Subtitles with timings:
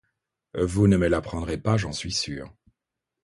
[0.55, 2.51] Vous ne me la prendrez pas, j'en suis sûre.